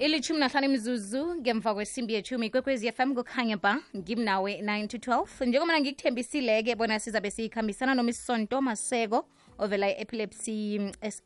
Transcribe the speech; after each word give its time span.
ilithumi 0.00 0.40
nahlanu 0.40 0.66
imizuzu 0.66 1.34
ngemva 1.34 1.74
kwesimbi 1.74 2.14
yethumi 2.14 2.50
kwekwezi 2.50 2.92
fm 2.92 3.14
kukhanya 3.14 3.56
ba 3.56 3.82
ngimnawe 3.96 4.62
9 4.62 4.86
to 4.86 4.96
12 4.96 5.46
njengoba 5.46 5.80
ngikuthembisile-ke 5.80 6.74
bona 6.76 6.98
sizabe 6.98 7.30
siyikhambisana 7.30 7.94
nomisonto 7.94 8.60
maseko 8.62 9.28
ovela 9.58 9.90
i-epilepsy 9.90 10.80
sa 11.08 11.22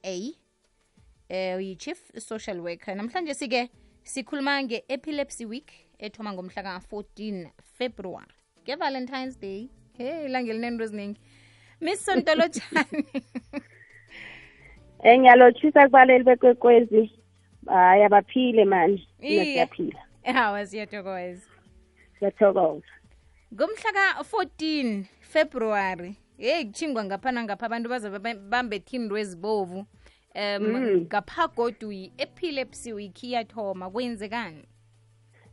um 1.31 1.61
yi-chief 1.61 1.99
social 2.19 2.61
worker. 2.61 2.95
Namhlanje 2.97 3.35
sike 3.35 3.71
sikhuluma 4.03 4.63
nge-epilepsy 4.63 5.45
week 5.45 5.71
ethoma 5.99 6.33
ngomhla 6.33 6.63
ka-14 6.63 7.51
february. 7.79 8.35
Nge-valentines 8.65 9.41
day. 9.41 9.71
Hey 9.93 10.25
ilanga 10.25 10.51
elinento 10.51 10.85
eziningi. 10.85 11.21
Miss 11.81 12.05
sontolotshani 12.05 13.07
Eh 15.05 15.19
ngiyalotshisa 15.19 15.87
kubaleli 15.87 16.25
bekwekwezi. 16.25 17.24
Hayi 17.67 18.03
abaphile 18.05 18.65
manje. 18.65 19.07
Mina 19.21 19.45
siyaphila. 19.45 19.99
hawa 20.35 20.67
siyathokoza 20.67 21.47
Siyathokoza. 22.19 22.87
ngomhla 23.55 23.93
ka-14 23.93 25.05
february 25.21 26.15
yeyi 26.39 26.65
kuchingwa 26.65 27.05
ngapha 27.05 27.33
nangapha 27.33 27.67
abantu 27.67 27.89
baze 27.89 28.09
bambethe 28.51 28.97
into 28.97 29.17
ezibovu 29.19 29.87
um 30.35 31.07
ngapha 31.07 31.49
godu 31.57 31.93
yi-epilepsy 31.93 32.93
week 32.93 33.23
iyathoma 33.25 33.91
kwenzekani 33.91 34.65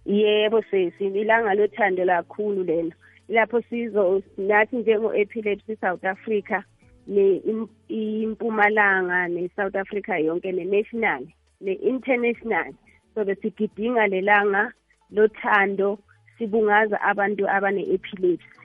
Yebo 0.06 0.62
sisi 0.72 1.06
ilanga 1.06 1.54
lothando 1.54 2.06
kakhulu 2.06 2.64
lena. 2.64 2.96
Lapho 3.30 3.62
sizo 3.70 4.24
nathi 4.38 4.76
njengo-epilepsy 4.78 5.76
South 5.82 6.04
Africa 6.06 6.64
ne 7.08 7.36
im- 7.46 7.68
impumalanga 7.90 9.28
ne-South 9.28 9.76
Africa 9.76 10.10
yonke 10.20 10.52
ne-national 10.52 11.28
ne-international 11.62 12.74
so 13.14 13.26
besigidinga 13.26 14.08
lelanga 14.08 14.72
lothando 15.12 16.00
sibungaza 16.38 17.02
abantu 17.02 17.44
abane-epilepsy. 17.50 18.62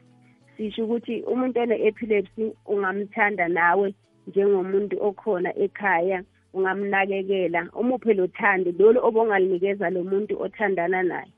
Sisho 0.56 0.84
ukuthi 0.84 1.22
umuntu 1.22 1.60
one-epilepsy 1.60 2.52
ungamthanda 2.66 3.48
nawe 3.48 3.94
njengomuntu 4.26 4.96
okhona 5.08 5.50
ekhaya 5.64 6.22
ungamnakekela 6.54 7.68
umuphe 7.80 8.14
lothando 8.14 8.70
lolu 8.78 8.98
obongalinikeza 9.06 9.90
lo 9.90 10.04
muntu 10.04 10.42
othandana 10.44 11.02
naye. 11.02 11.32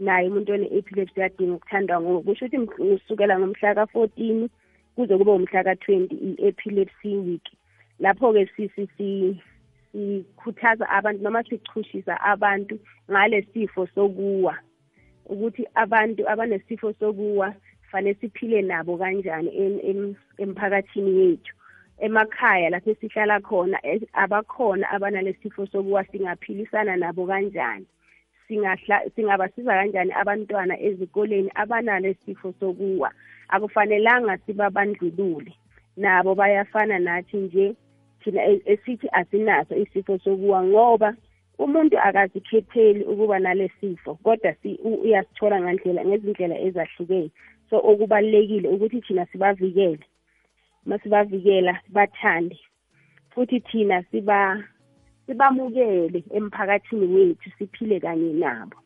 Naye 0.00 0.28
umuntu 0.28 0.52
one-epilepsy 0.52 1.20
uyadinga 1.20 1.54
ukuthandwa 1.54 2.00
ngoba 2.00 2.20
kusho 2.26 2.46
ukuthi 2.46 2.66
kusukela 2.66 3.38
ngomhla 3.38 3.74
ka-fourteen 3.74 4.48
kuze 4.96 5.18
kube 5.18 5.30
umhla 5.30 5.64
ka-twenty 5.64 6.16
i-epilepsy 6.28 7.16
week. 7.26 7.46
Lapho-ke 8.00 8.46
sikhuthaza 9.94 10.88
abantu 10.88 11.22
noma 11.22 11.42
sichushisa 11.42 12.20
abantu 12.20 12.78
ngale 13.10 13.42
sifo 13.42 13.86
sokuwa 13.86 14.58
ukuthi 15.26 15.66
abantu 15.74 16.28
abanesifo 16.28 16.92
sokuwa 16.92 17.54
fanele 17.90 18.14
siphile 18.20 18.62
nabo 18.62 18.96
kanjani 18.98 19.48
em- 19.56 19.80
em- 19.82 20.14
emphakathini 20.38 21.20
yethu. 21.20 21.54
Emakhaya 21.98 22.70
lapho 22.70 22.90
esihlala 22.90 23.40
khona 23.40 23.78
abakhona 24.12 24.90
abanalesifo 24.90 25.66
sokuwa 25.66 26.04
singaphilisana 26.04 26.96
nabo 26.96 27.26
kanjani. 27.26 27.86
Singabasiza 29.14 29.72
kanjani 29.74 30.12
abantwana 30.12 30.80
ezikoleni 30.80 31.50
abanalesifo 31.54 32.52
sokuwa? 32.60 33.12
Akufanelanga 33.48 34.38
sibabandlulule 34.38 35.52
nabo 35.96 36.34
bayafana 36.34 36.98
nathi 36.98 37.36
nje 37.36 37.74
thina 38.24 38.42
e- 38.46 38.62
esithi 38.66 39.08
asinaso 39.12 39.76
isifo 39.76 40.18
sokuwa 40.18 40.64
ngoba 40.64 41.14
umuntu 41.58 41.98
akazikhetheli 41.98 43.04
ukuba 43.04 43.38
nalesifo 43.38 44.14
kodwa 44.14 44.54
si- 44.62 44.78
u- 44.84 45.00
uyasithola 45.04 45.60
ngandlela 45.60 46.04
ngezindlela 46.04 46.58
ezahlukene. 46.58 47.30
So 47.70 47.76
okubalekile 47.78 48.68
ukuthi 48.68 49.00
thina 49.00 49.26
sibavikele 49.26 50.04
masibavikela 50.86 51.80
bathande 51.88 52.58
futhi 53.34 53.60
thina 53.60 54.02
siba 54.10 54.64
sibamukele 55.26 56.24
emphakathini 56.30 57.06
wethu 57.14 57.50
siphile 57.58 58.00
kanye 58.00 58.32
nabo 58.32 58.76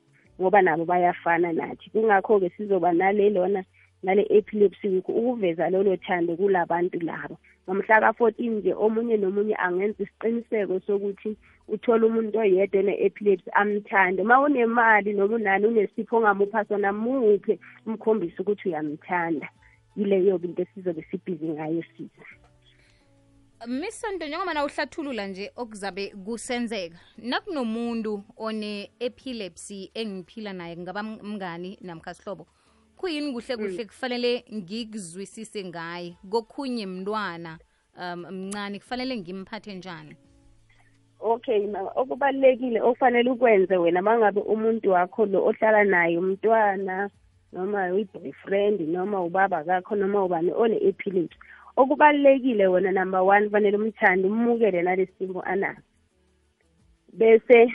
ngoba 0.41 0.63
nabo 0.63 0.85
bayafana 0.85 1.53
nathi. 1.53 1.91
Kungakho-ke 1.91 2.51
sizoba 2.51 2.93
nalelona 2.93 3.65
nale 4.03 4.27
epilepsy 4.31 4.89
week 4.89 5.09
ukuveza 5.09 5.71
lolo 5.71 5.97
thando 5.97 6.37
kulabantu 6.37 7.01
labo 7.01 7.39
ngomhla 7.69 8.01
ka-fourteen 8.01 8.55
nje 8.59 8.73
omunye 8.75 9.17
nomunye 9.17 9.57
angenza 9.57 10.03
isiqiniseko 10.03 10.81
sokuthi 10.87 11.37
uthole 11.69 12.07
umuntu 12.07 12.39
oyedwa 12.39 12.81
one-epilepsy 12.81 13.51
amthande. 13.53 14.23
Uma 14.23 14.41
unemali 14.41 15.13
noma 15.13 15.35
unani 15.37 15.67
unesipho 15.67 16.17
ongamupha 16.17 16.65
sona 16.65 16.93
muphe 16.93 17.59
umkhombise 17.87 18.39
ukuthi 18.41 18.69
uyamthanda. 18.69 19.49
Yileyo-ke 19.97 20.47
into 20.47 20.63
esizobe 20.63 21.03
sibhizi 21.11 21.49
ngayo 21.49 21.83
sisi 21.97 22.11
miss 23.67 24.01
sonto 24.01 24.27
njengoba 24.27 24.55
na 24.55 24.65
uhlathulula 24.65 25.27
nje 25.27 25.51
okuzabe 25.57 26.15
kusenzeka 26.25 26.99
nakunomuntu 27.19 28.23
one-epilepsy 28.37 29.91
engiphila 29.95 30.53
naye 30.53 30.77
ngaba 30.77 31.03
mngani 31.03 31.79
namkhasihlobo 31.83 32.47
kuyini 32.99 33.33
kuhle 33.33 33.57
kuhle 33.57 33.85
kufanele 33.85 34.45
ngikuzwisise 34.55 35.65
ngaye 35.65 36.17
kokhunye 36.31 36.87
mntwana 36.87 37.59
um 38.03 38.21
mncane? 38.31 38.79
Kufanele 38.79 39.17
ngimphathe 39.17 39.75
njani? 39.75 40.17
Okay 41.21 41.67
ma 41.67 41.81
okubalulekile 41.95 42.83
okufanele 42.83 43.31
ukwenze 43.31 43.77
wena 43.77 44.03
mangabe 44.03 44.41
umuntu 44.41 44.91
wakho 44.91 45.27
lo 45.27 45.47
ohlala 45.47 45.85
naye 45.85 46.19
umntwana 46.19 47.11
noma 47.53 47.91
uyi-boyfriend 47.93 48.81
noma 48.81 49.23
ubaba 49.23 49.65
kakho 49.65 49.97
noma 49.97 50.25
ubani 50.25 50.53
one-epilepsy 50.53 51.39
okubalulekile 51.77 52.67
wena 52.67 52.93
number 52.93 53.21
one 53.21 53.47
kufanele 53.47 53.77
umthande 53.77 54.29
umukele 54.29 54.83
nalesimo 54.83 55.43
anaso. 55.43 55.83
Bese 57.13 57.75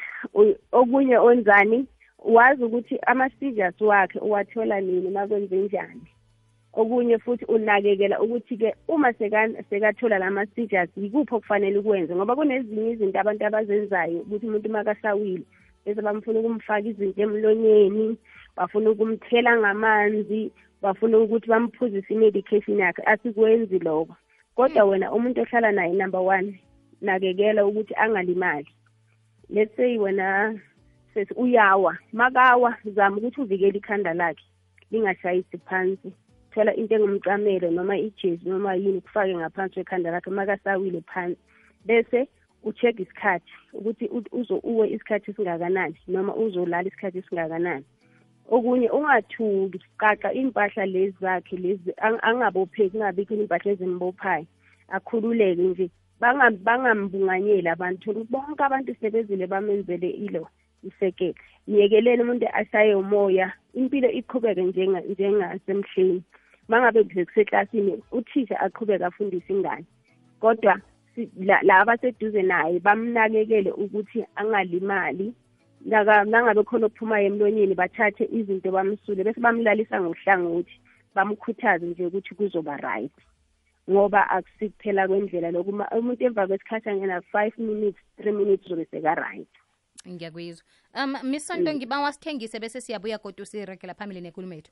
okunye 0.71 1.17
onzani 1.17 1.87
wazi 2.23 2.63
ukuthi 2.63 2.99
ama-seizures 3.07 3.81
wakhe 3.81 4.19
uwathola 4.19 4.81
nini 4.81 5.09
makwenze 5.09 5.55
njani 5.55 6.01
okunye 6.73 7.17
futhi 7.17 7.45
unakekela 7.45 8.21
ukuthi-ke 8.21 8.75
uma 8.87 9.09
seka- 9.09 9.63
sekathola 9.69 10.19
lama-seizures 10.19 10.89
yikuphi 10.97 11.35
okufanele 11.35 11.77
ukwenze? 11.77 12.15
Ngoba 12.15 12.35
kunezinye 12.35 12.91
izinto 12.91 13.19
abantu 13.19 13.45
abazenzayo 13.45 14.19
ukuthi 14.21 14.47
umuntu 14.47 14.69
makasawile 14.69 15.43
bese 15.85 16.01
bamfuna 16.01 16.39
ukumfaka 16.39 16.87
izinto 16.87 17.21
emlonyeni 17.21 18.17
bafuna 18.57 18.89
ukumthela 18.89 19.57
ngamanzi 19.57 20.51
bafuna 20.81 21.17
ukuthi 21.19 21.47
bamphuzise 21.47 22.13
i-medication 22.13 22.79
yakhe 22.79 23.01
asikwenzi 23.05 23.79
lokho 23.79 24.15
kodwa 24.55 24.83
wena 24.83 25.11
umuntu 25.11 25.41
ohlala 25.41 25.71
naye 25.71 25.93
number 25.93 26.21
one 26.21 26.59
nakekela 27.01 27.65
ukuthi 27.65 27.93
angalimali. 27.95 28.67
Let's 29.49 29.75
say 29.75 29.97
wena 29.97 30.59
sethi 31.13 31.33
uyawa. 31.33 31.97
Makawa 32.13 32.75
zama 32.85 33.17
ukuthi 33.17 33.41
uvikele 33.41 33.77
ikhanda 33.77 34.13
lakhe 34.13 34.43
lingashayisi 34.91 35.57
phansi. 35.57 36.13
Thola 36.51 36.73
into 36.75 36.95
engumcamelo 36.95 37.71
noma 37.71 37.97
ijezi 37.97 38.49
noma 38.49 38.75
yini 38.75 39.01
kufake 39.01 39.35
ngaphansi 39.35 39.73
kwekhanda 39.73 40.11
lakhe 40.11 40.29
makasawile 40.29 41.01
phansi. 41.01 41.37
Bese 41.85 42.27
ucheck 42.63 42.99
isikhathi 42.99 43.51
ukuthi 43.73 44.09
uzo 44.31 44.57
uwe 44.63 44.89
isikhathi 44.89 45.31
esingakanani 45.31 45.95
noma 46.07 46.35
uzolala 46.35 46.87
isikhathi 46.87 47.17
esingakanani. 47.17 47.85
Okunye 48.49 48.89
ungathuki 48.89 49.79
qaqa 49.97 50.33
iy'mpahla 50.33 50.85
lezi 50.85 51.15
zakhe 51.21 51.57
lezi 51.57 51.91
ang- 51.97 52.19
angabopheki 52.21 52.89
kungabikho 52.89 53.33
iy'mpahla 53.33 53.71
ezimbophayo 53.71 54.45
akhululeke 54.87 55.61
nje 55.61 55.89
Banga- 56.21 56.51
bangambunganyeli 56.63 57.67
abantu 57.67 58.13
bonke 58.29 58.63
abantu 58.63 58.95
sebezile 59.01 59.47
bamenzele 59.47 60.09
ilo 60.09 60.47
isekele 60.87 61.35
niyekelele 61.67 62.23
umuntu 62.23 62.47
ashaye 62.53 62.95
umoya 62.95 63.53
impilo 63.73 64.09
iqhubeke 64.11 64.61
njenga- 64.61 65.05
njengasemhleni 65.11 66.23
mangabe 66.67 67.03
kuseklasini 67.03 68.03
uthisha 68.11 68.59
aqhubeke 68.59 69.05
afundise 69.05 69.53
ingane. 69.53 69.85
Kodwa 70.39 70.79
la- 71.61 71.79
abaseduze 71.81 72.41
naye 72.41 72.79
bamnakekele 72.79 73.71
ukuthi 73.71 74.25
angalimali. 74.35 75.33
Nangabe 75.85 76.63
khona 76.63 76.85
okuphumayo 76.87 77.25
emlonyeni 77.27 77.75
bathathe 77.75 78.23
izinto 78.31 78.71
bamsule 78.71 79.23
bese 79.23 79.39
bamlalisa 79.39 80.01
ngohlangothi 80.01 80.75
bamkhuthaze 81.15 81.85
nje 81.85 82.05
ukuthi 82.07 82.35
kuzoba 82.35 82.77
right. 82.77 83.11
Ngoba 83.89 84.29
akusikuphela 84.29 85.07
kwendlela 85.07 85.51
lokhu 85.51 85.71
Ma- 85.71 85.89
umuntu 85.91 86.23
emva 86.23 86.47
kwesikhathi 86.47 86.89
angena 86.89 87.21
five 87.31 87.53
minutes 87.57 87.99
three 88.17 88.31
minutes 88.31 88.65
uzobe 88.65 88.85
seka-right. 88.91 89.47
Ngiyakwizwa 90.09 90.65
um 90.95 91.17
miss 91.23 91.47
sonto 91.47 91.73
ngiba 91.73 91.99
wasithengise 91.99 92.59
bese 92.59 92.81
siyabuya 92.81 93.17
kodwa 93.17 93.45
siregela 93.45 93.93
phambili 93.93 94.21
nenkulumo 94.21 94.53
yethu. 94.53 94.71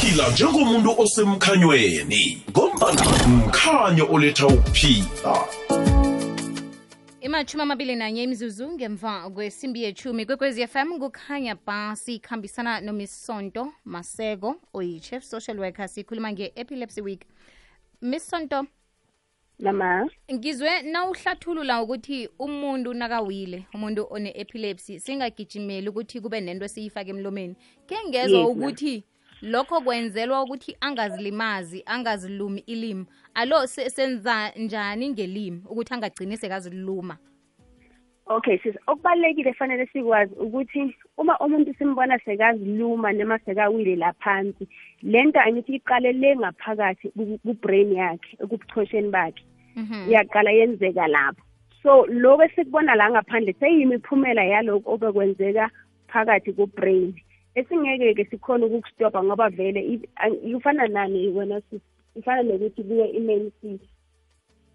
Phila 0.00 0.30
njengomuntu 0.30 1.00
osemkhanyweni 1.00 2.42
ngombana 2.50 3.28
mkhanyo 3.28 4.06
oletha 4.12 4.46
ukuphila. 4.46 5.48
Imathumi 7.20 7.62
amabili 7.62 7.96
nanye 7.96 8.22
imzuzu 8.22 8.68
ngemva 8.68 9.30
kwesimbi 9.30 9.82
yethumi 9.82 10.26
kwekwezi 10.26 10.66
fm 10.66 10.98
kukhanya 10.98 11.54
ba 11.66 11.96
sikhambisana 11.96 12.80
nomisonto 12.80 13.72
maseko 13.84 14.56
oyi-chief 14.74 15.24
social 15.24 15.58
worker. 15.58 15.88
Sikhuluma 15.88 16.32
nge-epilepsy 16.32 17.00
week. 17.00 17.26
Miss 18.00 18.30
nama 19.60 20.08
ngizwe 20.32 20.82
nawuhlathulula 20.82 21.82
ukuthi 21.82 22.28
umuntu 22.38 22.94
nakawile 22.94 23.64
umuntu 23.74 24.06
one-epilepsy 24.10 24.98
singagijimeli 25.00 25.88
ukuthi 25.88 26.20
kube 26.20 26.40
nento 26.40 26.64
esiyifake 26.64 27.10
emlomeni. 27.10 27.54
Ke 27.86 27.96
ngezwa 28.08 28.38
Yes, 28.40 28.48
ukuthi 28.48 29.04
lokho 29.42 29.80
kwenzelwa 29.80 30.42
ukuthi 30.42 30.76
angazilimazi 30.80 31.82
angazilumi 31.86 32.60
ilimi. 32.66 33.06
Alo 33.34 33.66
se- 33.66 33.90
senza 33.90 34.50
njani 34.56 35.08
ngelimi 35.08 35.62
ukuthi 35.70 35.94
angagcini 35.94 36.36
sekaziluma? 36.36 37.16
Okay 38.26 38.58
sis 38.58 38.74
okubalulekile 38.86 39.52
fanele 39.54 39.86
sikwazi 39.86 40.34
ukuthi 40.34 40.94
uma 41.16 41.38
umuntu 41.38 41.74
simbona 41.74 42.18
sekaziluma 42.18 43.12
noma 43.12 43.38
sekawile 43.38 43.96
laphansi 43.96 44.68
lento 45.02 45.40
angithi 45.40 45.74
iqale 45.74 46.12
le 46.12 46.36
ngaphakathi 46.36 47.08
ku- 47.10 47.38
ku-brain 47.42 47.92
yakhe 47.92 48.36
ekubuchosheni 48.42 49.10
bakhe. 49.10 49.42
Iyaqala 50.08 50.50
yenzeka 50.50 51.06
lapho. 51.08 51.42
So 51.82 52.06
lokho 52.06 52.42
esikubona 52.44 52.94
la 52.94 53.10
ngaphandle 53.10 53.52
seyimiphumela 53.60 54.44
yalokho 54.44 54.92
obekwenzeka 54.94 55.70
phakathi 56.08 56.52
ku-brain. 56.52 57.14
Esingeke-ke 57.54 58.24
sikhona 58.30 58.66
ukukustopa 58.66 59.22
ngoba 59.24 59.48
vele 59.48 59.80
i- 59.80 60.08
ang- 60.16 60.54
kufana 60.54 60.86
nani 60.88 61.28
wena 61.28 61.60
ifana 62.16 62.42
nokuthi 62.42 62.82
kuwe 62.82 63.06
i-main 63.08 63.50
seat 63.60 63.80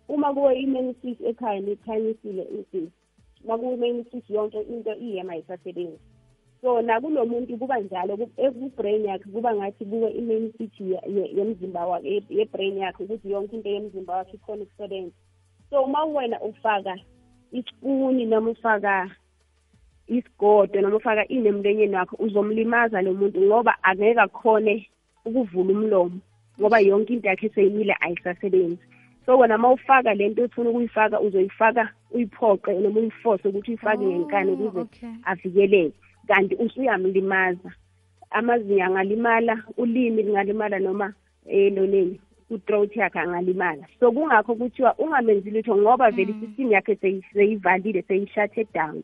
uma 0.10 0.34
kuwe 0.34 0.56
seat 1.02 1.22
ekhaya 1.22 1.60
nikhanyisile 1.62 2.44
insisi 2.44 2.92
nakuwe 3.48 3.74
seat 4.12 4.30
yonke 4.30 4.62
into 4.62 4.94
iyema 4.96 5.34
ayisasebenzi 5.34 6.00
so 6.66 6.82
nakulo 6.82 7.26
muntu 7.26 7.58
kuba 7.58 7.78
njalo 7.80 8.18
ku- 8.18 8.32
ku-brain 8.36 9.06
yakhe 9.06 9.30
kuba 9.30 9.54
ngathi 9.56 9.86
kuwe 9.86 10.10
ye- 10.10 11.30
yemzimba 11.38 11.86
wakhe 11.88 12.10
ye- 12.10 12.24
ye-brain 12.30 12.78
yakhe 12.78 13.04
ukuthi 13.04 13.30
yonke 13.32 13.56
into 13.56 13.70
yemzimba 13.70 14.14
wakhe 14.18 14.34
ikhona 14.34 14.64
ukusebenza. 14.64 15.14
So 15.70 15.84
uma 15.84 16.06
wena 16.06 16.42
ufaka 16.42 16.98
isipuni 17.52 18.26
noma 18.26 18.50
ufaka 18.52 19.10
isigodo 20.08 20.82
noma 20.82 20.96
ufaka 20.98 21.28
ini 21.28 21.48
emlonyeni 21.48 21.96
wakho 21.96 22.16
uzomlimaza 22.20 23.02
lo 23.02 23.14
muntu 23.14 23.42
ngoba 23.42 23.76
angeke 23.84 24.20
akhone 24.20 24.88
ukuvula 25.26 25.74
umlomo 25.74 26.18
ngoba 26.60 26.80
yonke 26.80 27.14
into 27.14 27.28
yakhe 27.28 27.50
seyimile 27.50 27.94
ayisasebenzi. 28.02 28.82
So 29.26 29.38
wena 29.38 29.56
uma 29.56 29.72
ufaka 29.72 30.14
le 30.14 30.30
nto 30.30 30.44
ofuna 30.44 30.70
ukuyifaka 30.70 31.20
uzoyifaka 31.22 31.90
uyiphoqe 32.12 32.74
noma 32.74 33.00
uyifose 33.00 33.48
ukuthi 33.48 33.72
uyifake 33.72 34.06
ngenkani 34.06 34.52
Oh, 34.52 34.54
ukuze 34.66 35.08
avikeleke. 35.26 35.94
Kanti 36.28 36.56
usuyamlimaza. 36.56 37.72
Amazinyo 38.32 38.86
angalimala 38.86 39.64
ulimi 39.78 40.24
lingalimala 40.24 40.80
noma 40.80 41.14
eloneni 41.48 42.20
u-throat 42.50 42.96
yakhe 42.96 43.20
angalimala. 43.20 43.84
So 44.00 44.12
kungakho 44.12 44.56
kuthiwa 44.56 44.96
ungamenzi 44.98 45.52
lutho 45.52 45.78
ngoba 45.78 46.12
vele 46.12 46.32
isystem 46.32 46.72
yakhe 46.72 46.94
seyi- 46.96 47.24
seyivalile 47.34 48.02
seyishuthe 48.02 48.68
down. 48.74 49.04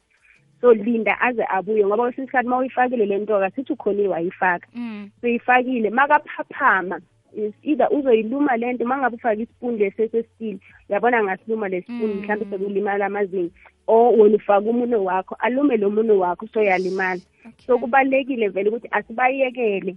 So 0.61 0.73
linda 0.73 1.21
aze 1.21 1.45
abuye 1.49 1.85
ngoba 1.85 2.03
kwesinye 2.03 2.23
isikhathi 2.25 2.47
uma 2.47 2.57
uyifakile 2.57 3.05
le 3.05 3.17
nto 3.17 3.39
kasithi 3.39 3.73
ukhonile 3.73 4.07
wayifaka 4.07 4.67
Mm. 4.75 5.09
seyifakile 5.21 5.89
makaphaphama 5.89 7.01
is 7.35 7.53
either 7.63 7.87
uzoyiluma 7.91 8.57
le 8.57 8.73
nto 8.73 8.85
mangabe 8.85 9.15
ufake 9.15 9.41
isipuni 9.41 9.77
lesesesitile 9.77 10.59
yabona 10.89 11.23
ngasiluma 11.23 11.67
lesipuni 11.69 12.13
Mm. 12.13 12.19
mhlawumbe 12.21 12.57
sekulimala 12.57 13.05
amazinyo 13.05 13.49
or 13.87 14.19
wena 14.19 14.35
ufake 14.35 14.69
umuno 14.69 15.03
wakho 15.03 15.35
alume 15.39 15.77
lo 15.77 15.89
muno 15.89 16.19
wakho 16.19 16.47
soyalimala 16.47 17.21
so 17.65 17.77
kubalulekile 17.79 18.47
vele 18.49 18.69
ukuthi 18.69 18.87
asibayekele 18.91 19.95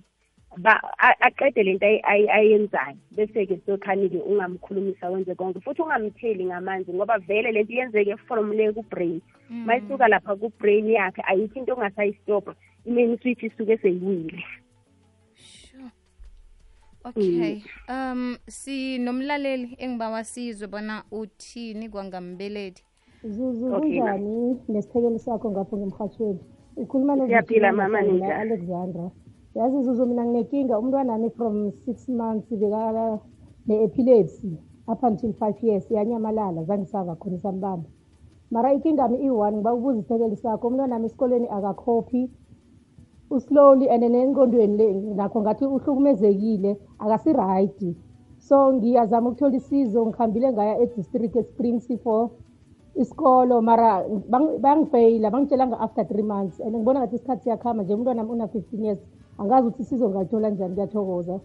ba 0.57 0.81
a- 0.99 1.21
aqede 1.21 1.63
lento 1.63 1.87
ayi- 1.87 2.01
ayi- 2.03 2.29
ayenzayo 2.31 2.97
bese-ke 3.17 3.59
sokhani-ke 3.67 4.19
ungamkhulumisa 4.19 5.11
wenze 5.11 5.35
konke 5.35 5.61
futhi 5.61 5.83
ungamtheli 5.83 6.45
ngamanzi 6.45 6.93
ngoba 6.93 7.19
vele 7.19 7.53
lento 7.53 7.73
yenzeke 7.73 8.17
from 8.17 8.53
le 8.53 8.73
ku-brain 8.73 9.21
uma 9.51 9.77
isuka 9.77 10.09
lapha 10.09 10.37
ku-brain 10.37 10.91
yakhe 10.91 11.23
ayikho 11.27 11.59
into 11.59 11.73
ongasayistopha 11.75 12.55
i-main 12.87 13.19
switch 13.19 13.43
isuke 13.43 13.77
seyiwile 13.77 14.31
Sure. 14.31 14.45
Okay. 17.05 17.63
Um 17.89 18.37
sinomlaleli 18.49 19.77
engibawa 19.79 20.25
sizwe 20.25 20.67
bona 20.69 21.03
uthini 21.13 21.89
kwangambelethi. 21.89 22.85
zuzu 23.25 23.67
Okay, 23.75 23.99
kunjani 24.01 24.57
nesithekeli 24.69 25.19
sakho 25.19 25.51
ngapho 25.51 25.77
ngemhathweni 25.77 26.39
ukhuluma 26.77 27.17
no- 27.17 27.27
Siyaphila, 27.27 27.73
Virginia 27.73 27.73
mama, 27.73 27.99
Mhlanga, 28.03 28.13
ninjani? 28.13 28.33
alexandra 28.41 29.11
yazi 29.55 29.83
zuzu 29.83 30.07
mina 30.07 30.25
nginenkinga 30.25 30.79
umntwanami 30.79 31.31
from 31.31 31.73
six 31.73 32.09
months 32.09 32.51
beka 32.51 33.21
ne-epilepsy 33.67 34.57
up 34.89 35.03
until 35.03 35.33
five 35.33 35.57
years. 35.63 35.91
Yanyamalala 35.91 36.65
zange 36.65 36.87
sava 36.87 37.15
khona 37.17 37.37
isambamba. 37.37 37.89
Mara 38.51 38.73
inkingami 38.73 39.19
iyi-one 39.19 39.57
ngiba 39.57 39.75
ubuza 39.75 39.99
isithekeli 39.99 40.37
sakho 40.37 40.69
umntwanami 40.69 41.07
esikolweni 41.07 41.49
akakhophi. 41.49 42.31
Uslowly 43.37 43.89
and 43.91 44.03
nengqondweni 44.03 44.77
le 44.77 44.87
nakho 45.19 45.41
ngathi 45.43 45.65
uhlukumezekile 45.65 46.77
akasirayidi 46.99 47.97
so 48.39 48.73
ngiyazama 48.73 49.29
ukuthola 49.29 49.57
isizo 49.57 50.07
ngihambile 50.07 50.53
ngaya 50.53 50.79
edistrict 50.79 51.37
espring 51.37 51.77
c4 51.79 52.29
isikolo 52.95 53.63
mara 53.63 54.03
bang- 54.31 54.59
bangifeyila 54.59 55.31
bangitshelanga 55.31 55.81
after 55.81 56.05
three 56.09 56.23
months. 56.23 56.61
And 56.61 56.75
ngibona 56.77 57.01
ngathi 57.01 57.17
isikhathi 57.17 57.43
siyakhamba 57.43 57.83
nje 57.83 57.95
umntwana 57.95 58.23
nami 58.23 58.31
una-fifteen 58.33 58.85
years. 58.85 58.99
Angazi 59.39 59.69
ukuthi 59.69 59.83
isizo 59.83 60.09
ngalithola 60.11 60.51
njani 60.51 60.73
ngiyathokoza 60.73 61.41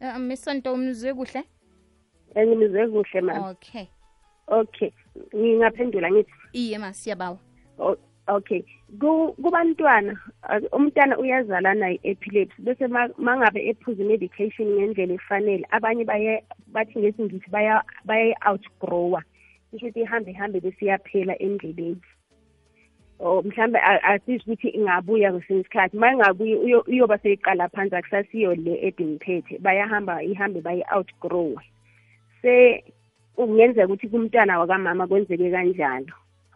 misonto 0.00 0.18
Miss 0.18 0.44
Sonto 0.44 0.72
umzwe 0.74 1.14
kuhle? 1.14 1.44
engimizwe 2.34 2.88
kuhle 2.88 3.20
mama 3.20 3.48
Okay. 3.50 3.86
okay. 4.46 4.90
Ngingaphendula 5.36 6.10
ngithi? 6.12 6.32
Iye 6.52 6.78
ma 6.78 6.92
siyabawa. 6.92 7.38
Okay. 8.28 8.64
Ku- 9.00 9.32
kubantwana 9.42 10.16
uh, 10.48 10.62
umntwana 10.72 11.18
uyazalana 11.18 11.90
i-epilepsy 11.90 12.62
bese 12.62 12.86
ma- 12.88 13.12
mangabe 13.18 13.60
ephuza 13.68 14.02
i-medication 14.02 14.68
ngendlela 14.68 15.14
efanele 15.14 15.66
abanye 15.70 16.04
baye 16.04 16.44
bathi 16.72 16.98
ngesingisi 16.98 17.50
baya 17.50 17.82
baye-outgrower 18.04 19.22
kusho 19.70 19.86
ukuthi 19.86 20.00
ihambe 20.00 20.30
ihambe 20.30 20.60
bese 20.60 20.84
iyaphela 20.84 21.34
endleleni. 21.38 22.00
Or 23.18 23.42
mhlambe 23.44 23.78
a- 23.78 24.02
asisho 24.02 24.44
ukuthi 24.46 24.68
ingabuya 24.68 25.32
kwesinye 25.32 25.60
isikhathi 25.60 25.96
uma 25.96 26.12
ingabuyi 26.12 26.54
uyo- 26.56 26.84
uyoba 26.88 27.18
seyiqala 27.18 27.68
phansi 27.68 27.96
akusasiyo 27.96 28.54
le 28.54 28.74
edimphethe 28.88 29.58
bayahamba 29.58 30.22
ihambe 30.22 30.60
baye-outgrowe 30.60 31.60
se 32.42 32.84
kungenzeka 33.36 33.86
ukuthi 33.86 34.08
kumntwana 34.08 34.58
wakamama 34.58 35.06
kwenzeke 35.06 35.50
kanjalo. 35.50 36.14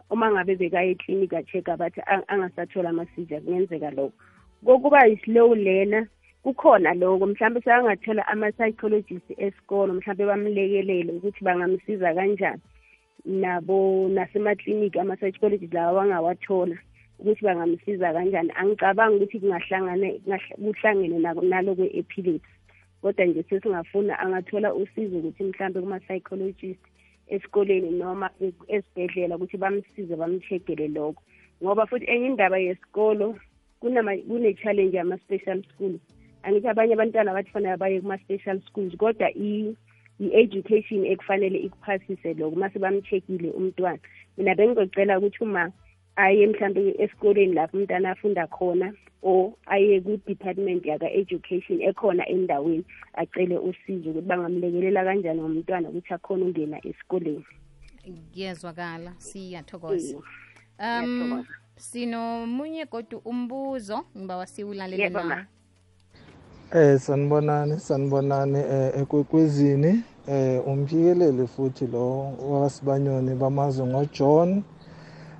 Uma 0.09 0.31
ngabe 0.31 0.55
bekaye 0.55 0.91
eklinika 0.91 1.37
a-check-a 1.37 1.77
bathi 1.77 2.01
"Ang- 2.07 2.25
angasathola 2.27 2.89
ama-seizure 2.89 3.41
kungenzeka 3.41 3.91
lokho. 3.91 4.13
Kokuba 4.65 5.05
yi-slow 5.07 5.55
learner 5.55 6.07
kukhona 6.43 6.93
lokho. 6.93 7.25
Mhlawumbe 7.27 7.61
sekangathola 7.61 8.27
ama-psychologist 8.27 9.29
esikolo 9.37 9.93
mhlawumbe 9.93 10.25
bamlekelele 10.25 11.11
ukuthi 11.13 11.43
bangamsiza 11.43 12.13
kanjani. 12.13 12.61
Nabo 13.25 14.09
nasemakliniki 14.09 14.99
ama-psychologist 14.99 15.73
lawa 15.73 15.93
bangawathola 16.01 16.75
ukuthi 17.19 17.43
bangamsiza 17.45 18.13
kanjani. 18.13 18.51
Angicabangi 18.55 19.15
ukuthi 19.15 19.39
kungahlangane 19.39 20.19
kungahl- 20.25 20.55
kuhlangene 20.57 21.19
nako- 21.19 21.45
nalo 21.45 21.75
kwe-epilepsy 21.75 22.41
kodwa 23.01 23.25
nje 23.25 23.43
sesingafuna 23.49 24.19
angathola 24.19 24.73
usizo 24.73 25.17
ukuthi 25.17 25.43
mhlawumbe 25.43 25.79
kuma-psychologist 25.81 26.79
esikoleni 27.29 27.91
noma 27.91 28.29
esibhedlela 28.67 29.35
ukuthi 29.35 29.57
bamsize 29.57 30.15
bamcheckele 30.15 30.87
lokho. 30.87 31.21
Ngoba 31.63 31.85
futhi 31.85 32.05
enye 32.05 32.27
indaba 32.27 32.57
yesikolo 32.57 33.35
kune-challenge 33.81 34.97
yama-special 34.97 35.63
schools 35.69 36.01
angithi 36.43 36.67
abanye 36.67 36.93
abantwana 36.93 37.33
bathi 37.33 37.51
fanele 37.51 37.77
baye 37.77 38.01
kuma-special 38.01 38.61
schools 38.67 38.95
kodwa 38.97 39.27
i-education 39.31 41.05
ekufanele 41.05 41.59
ikuphasise 41.59 42.33
lokho 42.33 42.55
mase 42.55 42.79
bamcheckile 42.79 43.49
umntwana. 43.51 43.99
Mina 44.37 44.55
bengizocela 44.55 45.19
ukuthi 45.19 45.43
uma 45.43 45.71
aye 46.19 46.47
mhlambe 46.47 46.95
esikoleni 47.03 47.53
lapho 47.53 47.77
umntana 47.77 48.11
afunda 48.11 48.47
khona 48.47 48.93
or 49.21 49.53
aye 49.65 50.01
ku-department 50.01 50.85
yaka-education 50.85 51.81
ekhona 51.81 52.23
endaweni 52.27 52.85
acele 53.13 53.57
usizo 53.57 54.09
ukuthi 54.09 54.27
bangamlekelela 54.27 55.03
kanjani 55.03 55.41
ngomntwana 55.41 55.89
ukuthi 55.89 56.13
akhona 56.13 56.45
ungena 56.45 56.77
esikoleni. 56.87 57.45
Kuyezwakala 58.33 59.11
siyathokoza. 59.17 60.17
Um 60.79 61.45
sinomunye 61.75 62.85
kodwa 62.85 63.21
umbuzo 63.25 63.99
ngiba 64.17 64.37
wasiwulalele 64.37 65.09
na? 65.09 65.45
Eh 66.73 66.99
sanibonani 66.99 67.79
sanibonani 67.79 68.59
um 68.59 69.01
ekwekwezini. 69.01 70.03
Eh 70.27 70.67
umphikeleli 70.67 71.47
futhi 71.47 71.87
lo 71.87 72.33
wasibanyoni 72.51 73.35
bamazwe 73.35 73.87
ngoJohn 73.87 74.63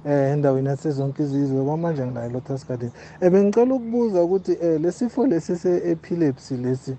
eh 0.06 0.32
endaweni 0.34 0.68
yasezonke 0.68 1.24
izizwe 1.24 1.64
kwamanje 1.66 2.06
ngilaye 2.06 2.30
Lotus 2.30 2.68
Garden 2.68 2.92
ebengicela 3.22 3.74
ukubuza 3.76 4.24
ukuthi 4.24 4.52
eh 4.62 4.82
lesifo 4.82 5.28
lesi 5.28 5.56
se-epilepsy 5.56 6.58
lesi 6.58 6.98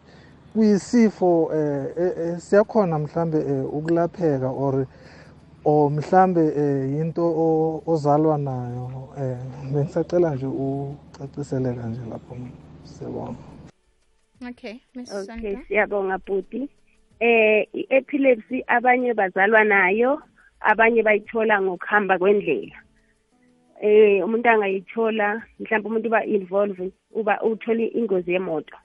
kuyisifo 0.53 1.51
eh 1.55 1.85
eh, 1.99 2.13
eh, 2.19 2.39
siyakhona 2.39 2.99
mhlambe 2.99 3.39
eh, 3.39 3.75
ukulapheka 3.75 4.49
or 4.49 4.87
or 5.65 5.91
mhlambe 5.91 6.41
eh, 6.57 6.91
yinto 6.93 7.23
o- 7.25 7.83
ozalwa 7.87 8.39
nayo? 8.39 9.09
Eh 9.19 9.37
bengisacela 9.73 10.35
nje 10.35 10.47
ucaciseleka 10.47 11.87
nje 11.87 12.01
lapho 12.11 12.37
siyabonga 12.85 13.35
okay 14.49 14.75
miss 14.95 15.13
okay 15.13 15.27
sandra. 15.27 15.63
siyabonga 15.69 16.19
bhuti. 16.19 16.69
Eh 17.21 17.67
i-epilepsy 17.75 18.65
abanye 18.67 19.15
bazalwa 19.15 19.65
nayo 19.65 20.23
abanye 20.61 21.03
bayithola 21.03 21.63
ngokuhamba 21.63 22.19
kwendlela. 22.19 22.77
Eh 23.81 24.25
umuntu 24.25 24.49
angayithola 24.49 25.43
mhlawumbe 25.61 25.89
umuntu 25.89 26.09
uba 26.09 26.25
involve 26.25 26.93
uba 27.11 27.35
uthole 27.43 27.87
ingozi 27.99 28.33
yemoto. 28.33 28.77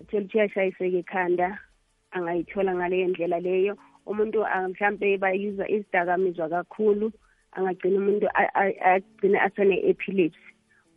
Uthola 0.00 0.22
ukuthi 0.22 0.36
uyashayiseka 0.38 0.98
ekhanda 0.98 1.58
angayithola 2.10 2.74
ngaleyo 2.74 3.08
ndlela 3.08 3.38
leyo. 3.40 3.74
Umuntu 4.06 4.38
ah, 4.46 4.68
mhlawumbe 4.68 5.18
bayuza 5.18 5.64
izidakamizwa 5.68 6.48
kakhulu 6.48 7.12
angagcina 7.56 7.98
umuntu 7.98 8.26
agcine 8.90 9.38
asene-epilepsy 9.46 10.46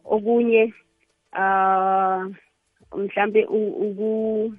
okunye 0.06 0.74
ah 1.34 2.26
mhlambe 2.98 3.46
uku 3.46 4.54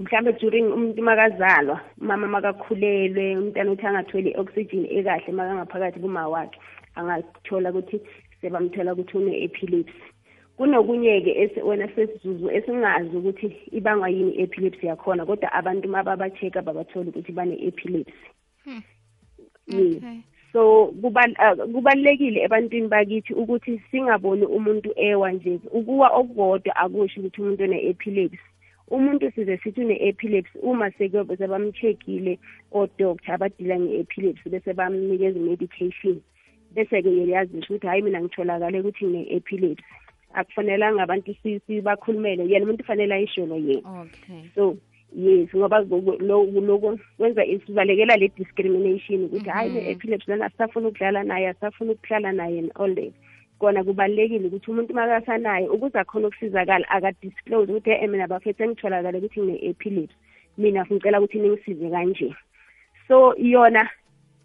mhlambe 0.00 0.32
during 0.32 0.66
umuntu 0.72 1.02
makazalwa 1.02 1.80
umama 2.00 2.26
makakhulelwe 2.26 3.36
umntana 3.36 3.72
uthi 3.72 3.86
angatholi 3.86 4.30
i-oxygen 4.30 4.84
ekahle 4.96 5.32
makangaphakathi 5.32 5.98
kuma 6.00 6.28
wakhe 6.28 6.58
angathola 6.94 7.70
ukuthi 7.70 8.00
sebamthola 8.40 8.92
ukuthi 8.92 9.18
une-epilepsy. 9.18 10.02
Kunokunye-ke 10.56 11.62
wena 11.64 11.88
sesizuzu 11.94 12.50
esingazi 12.50 13.16
ukuthi 13.16 13.48
ibangwa 13.72 14.08
yini 14.08 14.32
i-epilepsy 14.34 14.86
yakhona 14.86 15.26
kodwa 15.26 15.52
abantu 15.52 15.88
mababa-check-a 15.88 16.62
babathola 16.62 17.08
ukuthi 17.08 17.32
bane-epilepsy. 17.32 18.26
Yes. 19.66 19.96
okay. 19.96 20.20
So 20.52 20.94
ah, 21.38 21.56
kubalulekile 21.56 22.42
ebantwini 22.42 22.88
bakithi 22.88 23.34
ukuthi 23.34 23.82
singaboni 23.90 24.46
umuntu 24.46 24.92
ewa 24.96 25.32
nje. 25.32 25.60
Ukuwa 25.72 26.08
okukodwa 26.08 26.76
akusho 26.76 27.20
ukuthi 27.20 27.40
umuntu 27.42 27.64
une-epilepsy. 27.64 28.38
Umuntu 28.90 29.32
size 29.32 29.56
sithi 29.56 29.80
une-epilepsy 29.80 30.58
uma 30.62 30.90
sekuyobe 30.90 31.36
sebamcheckile 31.36 32.38
odoctor 32.72 33.34
abadila 33.34 33.78
nge-epilepsy 33.78 34.50
bese 34.50 34.72
bamnikeza 34.72 35.38
i-medication. 35.38 36.20
Bese-ke 36.74 37.28
yazisho 37.30 37.74
ukuthi 37.74 37.86
hhayi 37.86 38.02
mina 38.02 38.20
ngitholakale 38.20 38.80
ukuthi 38.80 39.04
ngine-epilepsy. 39.06 39.84
Akufanelanga 40.34 41.02
abantu 41.02 41.34
si- 41.42 41.60
sibakhulumele. 41.66 42.48
Yena 42.48 42.64
umuntu 42.64 42.82
kufanele 42.82 43.14
ayisholo 43.14 43.56
yena. 43.56 44.02
Okay. 44.02 44.42
So 44.54 44.76
yes 45.16 45.48
ngoba 45.54 45.78
loku- 45.80 46.18
loku 46.22 46.60
loku 46.60 46.98
kwenza 47.16 47.44
isibalekela 47.44 48.16
le 48.16 48.28
discrimination 48.36 49.24
ukuthi 49.24 49.50
hayi 49.50 49.70
ne-epilepsy 49.72 50.30
lana 50.30 50.46
asisafuna 50.46 50.88
ukudlala 50.88 51.22
naye 51.22 51.48
asisafuna 51.48 51.92
ukuhlala 51.92 52.32
naye 52.32 52.58
and 52.58 52.72
all 52.74 52.94
that. 52.94 53.12
Kona 53.58 53.84
kubalulekile 53.84 54.46
ukuthi 54.46 54.70
umuntu 54.70 54.94
makasanaye 54.94 55.68
ukuze 55.68 55.98
akhona 55.98 56.28
ukusizakala 56.28 56.88
akadisclose 56.88 57.72
ukuthi 57.72 57.90
e 57.90 58.06
mina 58.06 58.26
bafethe 58.26 58.66
ngitholakale 58.68 59.18
ukuthi 59.18 59.40
ngine-epilepsy. 59.40 60.16
Mina 60.58 60.84
ngicela 60.84 61.20
ukuthi 61.20 61.38
ningisize 61.38 61.90
kanje. 61.90 62.34
So 63.08 63.34
yona 63.38 63.88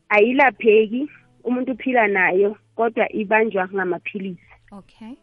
ayilapheki 0.10 1.10
umuntu 1.50 1.72
uphila 1.72 2.08
nayo 2.08 2.56
kodwa 2.76 3.06
ibanjwa 3.12 3.68
ngamaphilisi. 3.74 4.50
Okay. 4.72 5.14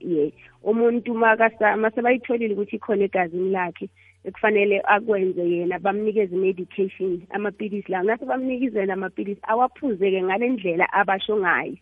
Ye 0.00 0.32
umuntu 0.62 1.14
makasa 1.14 1.76
masebayitholile 1.76 2.54
ukuthi 2.54 2.76
ikhona 2.76 3.04
egazini 3.04 3.50
lakhe 3.50 3.88
ekufanele 4.24 4.82
akwenze 4.94 5.42
yena 5.42 5.78
bamnikeze 5.78 6.34
i-medication 6.36 7.22
amapilisi 7.30 7.90
lawo 7.92 8.04
nase 8.04 8.24
bamnikeze 8.24 8.78
yena 8.80 8.94
amapilisi 8.94 9.40
awaphuze-ke 9.42 10.22
ngale 10.22 10.48
ndlela 10.48 10.86
abasho 10.92 11.36
ngayo. 11.36 11.76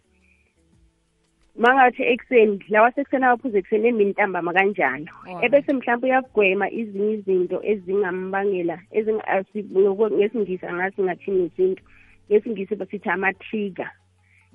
Mangathi 1.57 2.03
ekuseni 2.03 2.65
lawa 2.69 2.93
sekuseni 2.93 3.25
awaphuze 3.25 3.59
ekuseni 3.59 3.89
emini 3.89 4.11
ntambama 4.11 4.53
kanjalo. 4.53 5.13
Alright. 5.27 5.45
ebese 5.45 5.73
mhlawumbe 5.73 6.07
uyagwema 6.07 6.67
ezinye 6.71 7.13
izinto 7.13 7.59
ezingambangela 7.71 8.77
ezinga- 8.97 9.29
asi- 9.29 9.69
ngoko- 9.81 10.11
ngesingisi 10.17 10.67
angathi 10.67 11.03
ngathini 11.03 11.39
ngesintu 11.43 11.83
ngesingisi 12.31 12.75
basithi 12.77 13.09
ama-trigger. 13.09 13.91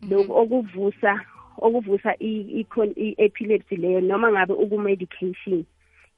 Lokhu 0.09 0.33
okuvusa 0.33 1.21
okuvusa 1.57 2.15
i-epilepsy 2.19 3.75
leyo 3.75 4.01
noma 4.01 4.31
ngabe 4.31 4.53
uku-medication 4.53 5.65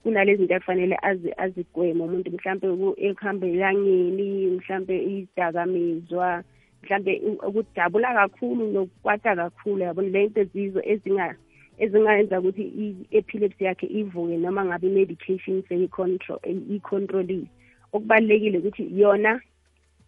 kunalezi 0.03 0.37
zinto 0.37 0.55
akufanele 0.55 0.95
azi- 1.01 1.33
azigweme 1.37 2.03
umuntu 2.03 2.31
mhlampe 2.31 2.67
ekuhambe 2.97 3.53
elangeni 3.53 4.47
mhlampe 4.47 4.95
idakamizwa 5.03 6.43
mhlampe 6.83 7.21
u- 7.25 7.41
ukudabula 7.47 8.13
kakhulu 8.13 8.71
nokukwata 8.71 9.35
kakhulu 9.35 9.83
yabona 9.83 10.09
le 10.09 10.27
nto 10.27 10.43
zizo 10.43 10.81
ezinga 10.83 11.35
ezingayenza 11.77 12.39
ukuthi 12.39 12.63
i-epilepsy 12.63 13.63
yakhe 13.63 13.87
ivuke 13.87 14.37
noma 14.37 14.65
ngabe 14.65 14.87
i-medication 14.87 15.63
seyicontrol 15.69 16.39
icontrolile. 16.75 17.47
Okubalulekile 17.93 18.57
ukuthi 18.57 18.99
yona 18.99 19.41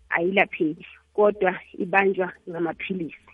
ayilapheki 0.09 0.85
kodwa 1.19 1.59
ibanjwa 1.77 2.31
ngamaphilisi. 2.49 3.27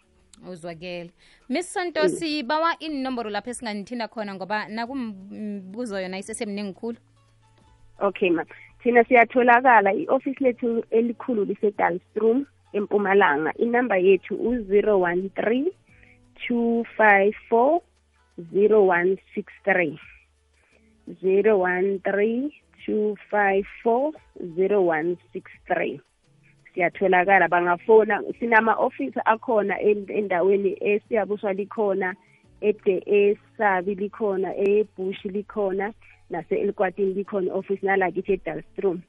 Uzwakele. 0.49 1.11
Miss 1.49 1.73
santosi 1.73 2.43
bawa 2.43 2.79
inomboro 2.79 3.29
lapho 3.29 3.49
esinganithinda 3.49 4.07
khona 4.07 4.33
ngoba 4.33 4.67
nakumbuzo 4.67 6.01
yona 6.01 6.17
isesemningi 6.17 6.73
khulu. 6.73 6.97
Okay 7.99 8.29
ma 8.29 8.43
thina 8.81 9.03
siyatholakala 9.03 9.93
i-office 9.93 10.41
lethu 10.41 10.83
elikhulu 10.89 11.45
lisedalstrom 11.45 12.45
empumalanga. 12.73 13.53
Inamba 13.57 13.97
yethu 13.97 14.33
u-zero 14.35 14.99
one 14.99 15.29
three 15.35 15.69
two 16.47 16.83
five 16.97 17.33
four 17.49 17.81
zero 18.53 18.81
one 18.85 19.17
six 19.35 19.53
three. 19.63 19.99
zero 21.21 21.59
one 21.59 21.99
three 21.99 22.49
two 22.85 23.15
five 23.29 23.65
four 23.83 24.11
zero 24.55 24.81
one 24.81 25.17
six 25.33 25.51
three. 25.67 26.01
Siyatholakala. 26.75 27.47
Bangafona 27.47 28.21
sinama-ofisi 28.39 29.19
akhona 29.25 29.79
en- 29.81 30.05
endaweni 30.11 30.77
esiyabuswa 30.81 31.53
likhona 31.53 32.15
ede 32.61 33.03
esabi 33.05 33.95
likhona 33.95 34.55
ebush 34.55 35.25
likhona 35.25 35.93
nase-elkwatini 36.29 37.13
likhona 37.13 37.47
i-office 37.47 37.81
nalakithi 37.85 38.33
edalstrom 38.33 39.01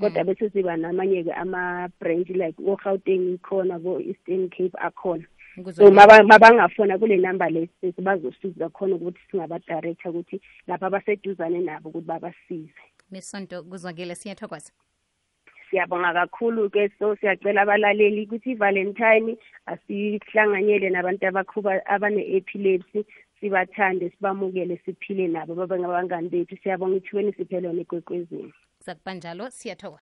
kodwa 0.00 0.24
bese 0.24 0.50
siba 0.50 0.76
namanye-ke 0.76 1.32
ama-branch 1.32 2.30
like 2.30 2.56
ko-gauteng 2.56 3.38
khona 3.42 3.78
ko-eastern 3.78 4.48
cape 4.50 4.74
akhona. 4.78 5.24
So 5.56 5.60
Nguzwakele. 5.62 5.90
maba- 5.94 6.22
mabangafona 6.24 6.98
kule 6.98 7.16
namba 7.16 7.48
le 7.50 7.68
sesi 7.80 8.02
bazosiza 8.02 8.68
khona 8.68 8.96
ukuthi 8.96 9.20
singabadirector 9.30 10.10
ukuthi 10.12 10.40
lapho 10.66 10.86
abaseduzane 10.86 11.60
nabo 11.60 11.88
ukuthi 11.88 12.06
babasize. 12.06 12.74
Miss 13.10 13.30
sonto 13.30 13.62
kuzwakele 13.62 14.14
siyathokoza. 14.14 14.72
Siyabonga 15.70 16.12
kakhulu-ke. 16.12 16.90
So 16.98 17.16
siyacela 17.16 17.62
abalaleli 17.62 18.26
ukuthi 18.26 18.50
i-valentine 18.52 19.36
asihlanganyele 19.66 20.90
nabantu 20.90 21.26
abakhuba 21.26 21.80
abane-epilepsy. 21.86 23.04
Sibathande 23.40 24.10
sibamukele 24.10 24.80
siphile 24.84 25.28
nabo 25.28 25.54
babe 25.54 25.78
ngabangani 25.78 26.28
bethu. 26.28 26.56
Siyabonga 26.62 26.96
ithweni 26.96 27.32
siphelwa 27.32 27.72
negwekwezini 27.72 28.52
zakubanjalo 28.86 29.50
siyathokoza. 29.50 29.94